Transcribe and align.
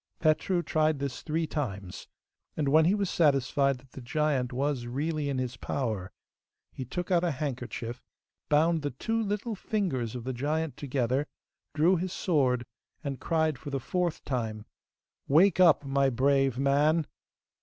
Petru 0.19 0.63
tried 0.63 0.97
this 0.97 1.21
three 1.21 1.45
times, 1.45 2.07
and 2.57 2.67
when 2.69 2.85
he 2.85 2.95
was 2.95 3.07
satisfied 3.07 3.77
that 3.77 3.91
the 3.91 4.01
giant 4.01 4.51
was 4.51 4.87
really 4.87 5.29
in 5.29 5.37
his 5.37 5.57
power 5.57 6.11
he 6.71 6.83
took 6.83 7.11
out 7.11 7.23
a 7.23 7.29
handkerchief, 7.29 8.01
bound 8.49 8.81
the 8.81 8.89
two 8.89 9.21
little 9.21 9.53
fingers 9.53 10.15
of 10.15 10.23
the 10.23 10.33
giant 10.33 10.75
together, 10.75 11.27
drew 11.75 11.97
his 11.97 12.11
sword, 12.11 12.65
and 13.03 13.19
cried 13.21 13.59
for 13.59 13.69
the 13.69 13.79
fourth 13.79 14.25
time, 14.25 14.65
'Wake 15.27 15.59
up, 15.59 15.85
my 15.85 16.09
brave 16.09 16.57
man. 16.57 17.05